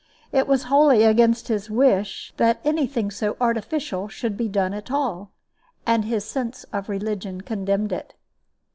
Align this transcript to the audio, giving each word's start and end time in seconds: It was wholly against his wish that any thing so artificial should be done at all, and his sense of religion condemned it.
It 0.31 0.47
was 0.47 0.63
wholly 0.63 1.03
against 1.03 1.47
his 1.47 1.69
wish 1.69 2.33
that 2.37 2.59
any 2.65 2.87
thing 2.87 3.11
so 3.11 3.37
artificial 3.39 4.07
should 4.07 4.35
be 4.35 4.47
done 4.47 4.73
at 4.73 4.89
all, 4.89 5.31
and 5.85 6.05
his 6.05 6.25
sense 6.25 6.63
of 6.73 6.89
religion 6.89 7.41
condemned 7.41 7.91
it. 7.91 8.15